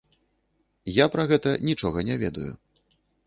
[0.95, 2.49] Я пра гэта нічога не ведаю.